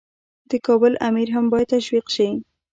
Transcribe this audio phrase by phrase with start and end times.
[0.49, 2.27] د کابل امیر هم باید تشویق شي.